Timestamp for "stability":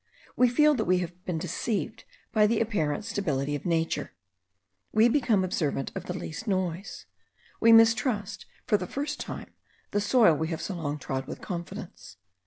3.05-3.53